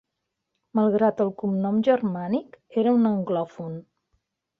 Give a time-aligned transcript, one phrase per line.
[0.77, 3.77] Malgrat el cognom germànic, era un anglòfon.